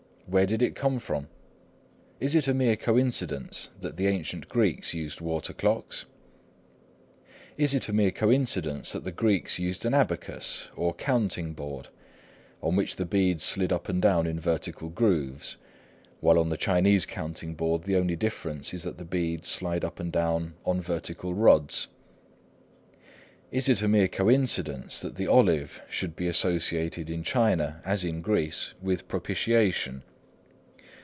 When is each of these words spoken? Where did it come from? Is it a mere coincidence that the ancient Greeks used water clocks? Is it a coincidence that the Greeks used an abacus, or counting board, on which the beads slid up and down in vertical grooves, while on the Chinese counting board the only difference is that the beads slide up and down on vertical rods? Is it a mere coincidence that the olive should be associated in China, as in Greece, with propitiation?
Where 0.27 0.45
did 0.45 0.61
it 0.61 0.75
come 0.75 0.99
from? 0.99 1.27
Is 2.21 2.35
it 2.35 2.47
a 2.47 2.53
mere 2.53 2.77
coincidence 2.77 3.69
that 3.81 3.97
the 3.97 4.07
ancient 4.07 4.47
Greeks 4.47 4.93
used 4.93 5.19
water 5.19 5.51
clocks? 5.51 6.05
Is 7.57 7.73
it 7.75 7.89
a 7.89 8.11
coincidence 8.13 8.93
that 8.93 9.03
the 9.03 9.11
Greeks 9.11 9.59
used 9.59 9.83
an 9.83 9.93
abacus, 9.93 10.69
or 10.77 10.93
counting 10.93 11.51
board, 11.51 11.89
on 12.63 12.77
which 12.77 12.95
the 12.95 13.03
beads 13.03 13.43
slid 13.43 13.73
up 13.73 13.89
and 13.89 14.01
down 14.01 14.25
in 14.25 14.39
vertical 14.39 14.87
grooves, 14.87 15.57
while 16.21 16.39
on 16.39 16.47
the 16.47 16.55
Chinese 16.55 17.05
counting 17.05 17.53
board 17.53 17.83
the 17.83 17.97
only 17.97 18.15
difference 18.15 18.73
is 18.73 18.83
that 18.83 18.97
the 18.97 19.03
beads 19.03 19.49
slide 19.49 19.83
up 19.83 19.99
and 19.99 20.13
down 20.13 20.53
on 20.65 20.79
vertical 20.79 21.33
rods? 21.33 21.89
Is 23.51 23.67
it 23.67 23.81
a 23.81 23.87
mere 23.89 24.07
coincidence 24.07 25.01
that 25.01 25.17
the 25.17 25.27
olive 25.27 25.81
should 25.89 26.15
be 26.15 26.27
associated 26.27 27.09
in 27.09 27.21
China, 27.21 27.81
as 27.83 28.05
in 28.05 28.21
Greece, 28.21 28.73
with 28.81 29.09
propitiation? 29.09 30.03